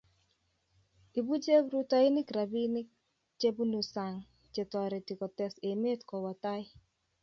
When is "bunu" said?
3.55-3.81